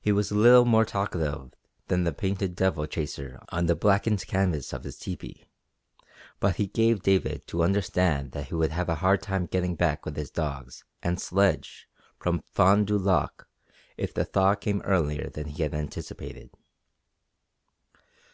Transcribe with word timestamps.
He 0.00 0.12
was 0.12 0.32
little 0.32 0.64
more 0.64 0.86
talkative 0.86 1.52
than 1.88 2.04
the 2.04 2.12
painted 2.14 2.54
devil 2.56 2.86
chaser 2.86 3.38
on 3.50 3.66
the 3.66 3.74
blackened 3.76 4.26
canvas 4.26 4.72
of 4.72 4.84
his 4.84 4.96
tepee, 4.96 5.44
but 6.40 6.56
he 6.56 6.66
gave 6.66 7.02
David 7.02 7.46
to 7.48 7.62
understand 7.62 8.32
that 8.32 8.46
he 8.46 8.54
would 8.54 8.70
have 8.72 8.88
a 8.88 8.94
hard 9.04 9.20
time 9.20 9.44
getting 9.44 9.74
back 9.74 10.06
with 10.06 10.16
his 10.16 10.30
dogs 10.30 10.84
and 11.02 11.20
sledge 11.20 11.86
from 12.18 12.44
Fond 12.54 12.86
du 12.86 12.96
Lac 12.96 13.46
if 13.98 14.14
the 14.14 14.24
thaw 14.24 14.54
came 14.54 14.80
earlier 14.86 15.28
than 15.28 15.48
he 15.48 15.62
had 15.62 15.74
anticipated. 15.74 16.48